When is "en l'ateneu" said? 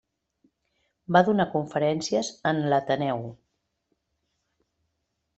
2.51-3.21